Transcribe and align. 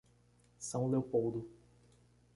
São 0.57 0.89
Leopoldo 0.89 1.47